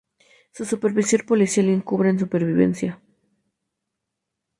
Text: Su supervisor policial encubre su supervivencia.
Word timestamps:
Su 0.51 0.65
supervisor 0.65 1.27
policial 1.27 1.69
encubre 1.69 2.11
su 2.13 2.21
supervivencia. 2.21 2.99